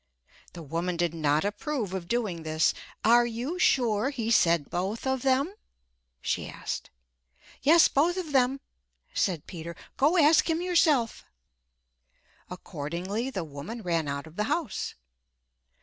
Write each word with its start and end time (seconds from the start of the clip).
The 0.53 0.63
woman 0.63 0.97
did 0.97 1.13
not 1.13 1.45
approve 1.45 1.93
of 1.93 2.07
doing 2.07 2.41
this. 2.41 2.73
"Are 3.05 3.27
you 3.27 3.59
sure 3.59 4.09
he 4.09 4.31
said 4.31 4.71
both 4.71 5.05
of 5.05 5.21
them?" 5.21 5.53
she 6.19 6.49
asked. 6.49 6.89
"Yes, 7.61 7.87
both 7.87 8.17
of 8.17 8.31
them," 8.31 8.61
said 9.13 9.45
Peter. 9.45 9.75
"Go 9.97 10.17
ask 10.17 10.49
him 10.49 10.59
yourself." 10.59 11.23
Accordingly, 12.49 13.29
the 13.29 13.43
woman 13.43 13.83
ran 13.83 14.07
out 14.07 14.25
of 14.25 14.37
the 14.37 14.45
house. 14.45 14.95